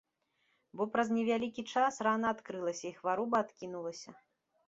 [0.79, 4.09] Бо праз невялікі час рана адкрылася і хвароба адкінулася.